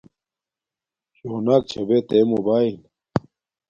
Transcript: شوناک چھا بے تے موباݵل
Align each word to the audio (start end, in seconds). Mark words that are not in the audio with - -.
شوناک 1.15 1.63
چھا 1.71 1.81
بے 1.87 1.97
تے 2.07 2.17
موباݵل 2.29 2.77